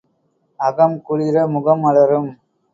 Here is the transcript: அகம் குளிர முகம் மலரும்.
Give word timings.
அகம் 0.59 0.97
குளிர 1.01 1.47
முகம் 1.47 1.79
மலரும். 1.79 2.29